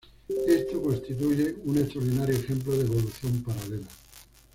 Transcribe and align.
Esto 0.47 0.81
constituye 0.81 1.57
un 1.63 1.77
extraordinario 1.77 2.35
ejemplo 2.35 2.73
de 2.73 2.85
evolución 2.85 3.43
paralela. 3.43 3.85